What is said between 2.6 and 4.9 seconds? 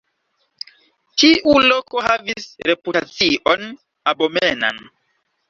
reputacion abomenan.